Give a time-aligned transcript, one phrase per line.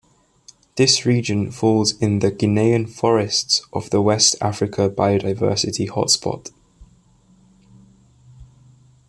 [0.77, 6.51] This region falls in the Guinean Forests of the West Africa biodiversity hotspot.